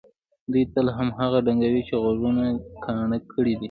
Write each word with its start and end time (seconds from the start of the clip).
دوی 0.51 0.63
تل 0.73 0.87
هماغه 0.97 1.39
ډنګوي 1.45 1.81
چې 1.87 1.95
غوږونه 2.01 2.43
کاڼه 2.83 3.17
کړي 3.31 3.53
دي. 3.55 3.59